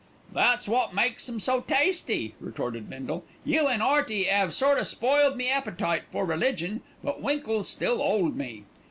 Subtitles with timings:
[0.33, 3.23] "That's wot makes 'em so tasty," retorted Bindle.
[3.45, 8.35] "You an' 'Earty 'ave sort o' spoiled me appetite for religion; but winkles still 'old
[8.35, 8.63] me."